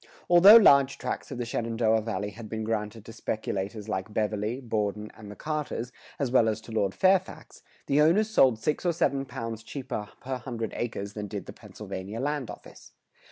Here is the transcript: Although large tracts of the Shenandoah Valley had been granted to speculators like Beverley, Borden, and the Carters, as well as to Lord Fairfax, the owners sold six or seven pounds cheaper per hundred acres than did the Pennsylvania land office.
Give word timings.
Although 0.31 0.55
large 0.55 0.97
tracts 0.97 1.29
of 1.29 1.37
the 1.37 1.45
Shenandoah 1.45 2.01
Valley 2.01 2.31
had 2.31 2.49
been 2.49 2.63
granted 2.63 3.05
to 3.05 3.13
speculators 3.13 3.87
like 3.87 4.11
Beverley, 4.11 4.59
Borden, 4.59 5.11
and 5.15 5.29
the 5.29 5.35
Carters, 5.35 5.91
as 6.17 6.31
well 6.31 6.49
as 6.49 6.59
to 6.61 6.71
Lord 6.71 6.95
Fairfax, 6.95 7.61
the 7.85 8.01
owners 8.01 8.27
sold 8.27 8.57
six 8.57 8.83
or 8.83 8.93
seven 8.93 9.25
pounds 9.25 9.61
cheaper 9.61 10.09
per 10.19 10.37
hundred 10.39 10.73
acres 10.75 11.13
than 11.13 11.27
did 11.27 11.45
the 11.45 11.53
Pennsylvania 11.53 12.19
land 12.19 12.49
office. 12.49 12.93